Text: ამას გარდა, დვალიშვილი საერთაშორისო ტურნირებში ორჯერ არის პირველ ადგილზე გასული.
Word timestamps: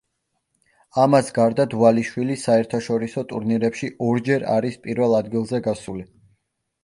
ამას 1.01 1.27
გარდა, 1.35 1.65
დვალიშვილი 1.73 2.37
საერთაშორისო 2.43 3.23
ტურნირებში 3.33 3.91
ორჯერ 4.07 4.47
არის 4.57 4.79
პირველ 4.87 5.17
ადგილზე 5.21 5.61
გასული. 5.69 6.07